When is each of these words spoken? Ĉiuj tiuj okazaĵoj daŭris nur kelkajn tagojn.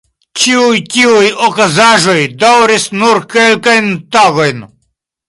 Ĉiuj 0.43 0.77
tiuj 0.93 1.27
okazaĵoj 1.47 2.15
daŭris 2.45 2.87
nur 3.03 3.21
kelkajn 3.35 3.93
tagojn. 4.17 4.65